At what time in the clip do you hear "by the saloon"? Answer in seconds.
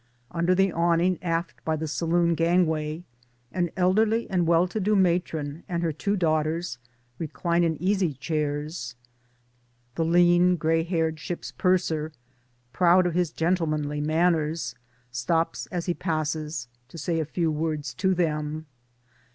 1.63-2.33